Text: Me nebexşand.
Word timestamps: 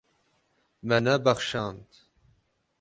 Me 0.87 0.97
nebexşand. 1.05 1.89